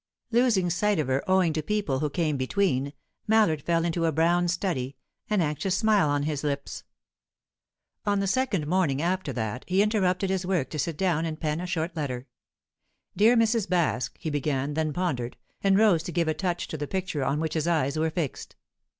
Losing 0.31 0.71
sight 0.71 0.97
of 0.97 1.07
her, 1.09 1.21
owing 1.29 1.53
to 1.53 1.61
people 1.61 1.99
who 1.99 2.09
came 2.09 2.35
between, 2.35 2.93
Mallard 3.27 3.61
fell 3.61 3.85
into 3.85 4.05
a 4.05 4.11
brown 4.11 4.47
study, 4.47 4.95
an 5.29 5.41
anxious 5.41 5.77
smile 5.77 6.09
on 6.09 6.23
his 6.23 6.43
lips. 6.43 6.83
On 8.03 8.19
the 8.19 8.25
second 8.25 8.65
morning 8.65 8.99
after 8.99 9.31
that, 9.33 9.63
he 9.67 9.83
interrupted 9.83 10.31
his 10.31 10.43
work 10.43 10.71
to 10.71 10.79
sit 10.79 10.97
down 10.97 11.23
and 11.23 11.39
pen 11.39 11.61
a 11.61 11.67
short 11.67 11.95
letter. 11.95 12.25
"Dear 13.15 13.37
Mrs. 13.37 13.67
Baske," 13.67 14.17
he 14.17 14.31
began 14.31 14.73
then 14.73 14.91
pondered, 14.91 15.37
and 15.63 15.77
rose 15.77 16.01
to 16.01 16.11
give 16.11 16.27
a 16.27 16.33
touch 16.33 16.67
to 16.69 16.77
the 16.77 16.87
picture 16.87 17.23
on 17.23 17.39
which 17.39 17.53
his 17.53 17.67
eyes 17.67 17.95
were 17.95 18.09
fixed. 18.09 18.55